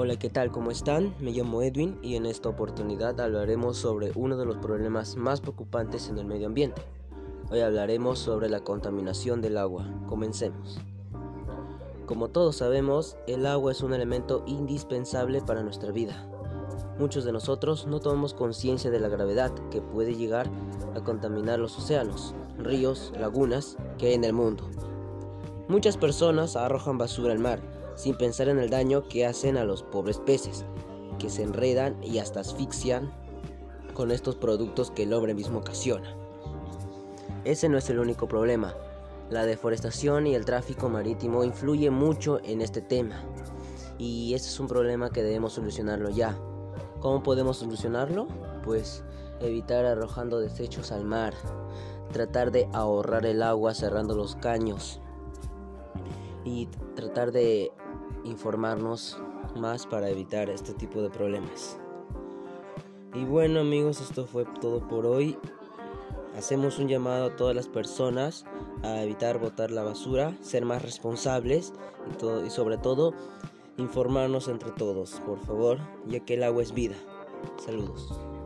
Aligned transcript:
Hola, 0.00 0.16
¿qué 0.16 0.30
tal? 0.30 0.52
¿Cómo 0.52 0.70
están? 0.70 1.12
Me 1.18 1.32
llamo 1.32 1.60
Edwin 1.60 1.98
y 2.02 2.14
en 2.14 2.24
esta 2.24 2.48
oportunidad 2.48 3.20
hablaremos 3.20 3.78
sobre 3.78 4.12
uno 4.14 4.36
de 4.36 4.46
los 4.46 4.58
problemas 4.58 5.16
más 5.16 5.40
preocupantes 5.40 6.08
en 6.08 6.18
el 6.18 6.24
medio 6.24 6.46
ambiente. 6.46 6.80
Hoy 7.50 7.62
hablaremos 7.62 8.20
sobre 8.20 8.48
la 8.48 8.60
contaminación 8.60 9.40
del 9.40 9.58
agua. 9.58 9.88
Comencemos. 10.06 10.78
Como 12.06 12.28
todos 12.28 12.54
sabemos, 12.54 13.16
el 13.26 13.44
agua 13.44 13.72
es 13.72 13.80
un 13.80 13.92
elemento 13.92 14.44
indispensable 14.46 15.40
para 15.40 15.64
nuestra 15.64 15.90
vida. 15.90 16.30
Muchos 17.00 17.24
de 17.24 17.32
nosotros 17.32 17.88
no 17.88 17.98
tomamos 17.98 18.34
conciencia 18.34 18.92
de 18.92 19.00
la 19.00 19.08
gravedad 19.08 19.52
que 19.72 19.82
puede 19.82 20.14
llegar 20.14 20.48
a 20.94 21.00
contaminar 21.00 21.58
los 21.58 21.76
océanos, 21.76 22.36
ríos, 22.56 23.12
lagunas 23.18 23.76
que 23.98 24.06
hay 24.06 24.14
en 24.14 24.22
el 24.22 24.32
mundo. 24.32 24.62
Muchas 25.66 25.96
personas 25.96 26.54
arrojan 26.54 26.98
basura 26.98 27.32
al 27.32 27.40
mar 27.40 27.78
sin 27.98 28.16
pensar 28.16 28.48
en 28.48 28.60
el 28.60 28.70
daño 28.70 29.08
que 29.08 29.26
hacen 29.26 29.56
a 29.56 29.64
los 29.64 29.82
pobres 29.82 30.18
peces, 30.18 30.64
que 31.18 31.28
se 31.28 31.42
enredan 31.42 31.96
y 32.00 32.18
hasta 32.18 32.40
asfixian 32.40 33.12
con 33.92 34.12
estos 34.12 34.36
productos 34.36 34.92
que 34.92 35.02
el 35.02 35.12
hombre 35.12 35.34
mismo 35.34 35.58
ocasiona. 35.58 36.14
Ese 37.44 37.68
no 37.68 37.76
es 37.76 37.90
el 37.90 37.98
único 37.98 38.28
problema. 38.28 38.76
La 39.30 39.44
deforestación 39.46 40.28
y 40.28 40.36
el 40.36 40.44
tráfico 40.44 40.88
marítimo 40.88 41.42
influye 41.42 41.90
mucho 41.90 42.38
en 42.44 42.60
este 42.60 42.82
tema. 42.82 43.24
Y 43.98 44.32
ese 44.34 44.48
es 44.48 44.60
un 44.60 44.68
problema 44.68 45.10
que 45.10 45.24
debemos 45.24 45.54
solucionarlo 45.54 46.08
ya. 46.08 46.38
¿Cómo 47.00 47.24
podemos 47.24 47.56
solucionarlo? 47.56 48.28
Pues 48.64 49.02
evitar 49.40 49.84
arrojando 49.84 50.38
desechos 50.38 50.92
al 50.92 51.04
mar, 51.04 51.34
tratar 52.12 52.52
de 52.52 52.68
ahorrar 52.72 53.26
el 53.26 53.42
agua 53.42 53.74
cerrando 53.74 54.14
los 54.14 54.36
caños 54.36 55.00
y 56.44 56.68
tratar 56.94 57.32
de 57.32 57.72
informarnos 58.24 59.18
más 59.56 59.86
para 59.86 60.08
evitar 60.08 60.50
este 60.50 60.74
tipo 60.74 61.02
de 61.02 61.10
problemas. 61.10 61.78
Y 63.14 63.24
bueno 63.24 63.60
amigos, 63.60 64.00
esto 64.00 64.26
fue 64.26 64.44
todo 64.60 64.86
por 64.86 65.06
hoy. 65.06 65.38
Hacemos 66.36 66.78
un 66.78 66.88
llamado 66.88 67.26
a 67.26 67.36
todas 67.36 67.56
las 67.56 67.66
personas 67.66 68.44
a 68.82 69.02
evitar 69.02 69.38
botar 69.38 69.70
la 69.70 69.82
basura, 69.82 70.36
ser 70.40 70.64
más 70.64 70.82
responsables 70.82 71.72
y, 72.44 72.50
sobre 72.50 72.78
todo 72.78 73.14
informarnos 73.76 74.48
entre 74.48 74.70
todos, 74.72 75.20
por 75.24 75.38
favor, 75.40 75.78
ya 76.06 76.20
que 76.20 76.34
el 76.34 76.42
agua 76.42 76.62
es 76.62 76.72
vida. 76.72 76.96
Saludos. 77.64 78.37